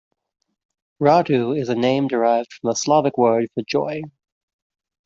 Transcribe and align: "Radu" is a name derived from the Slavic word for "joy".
"Radu" 0.99 1.55
is 1.55 1.69
a 1.69 1.75
name 1.75 2.07
derived 2.07 2.51
from 2.53 2.69
the 2.71 2.75
Slavic 2.75 3.19
word 3.19 3.49
for 3.53 3.61
"joy". 3.67 4.01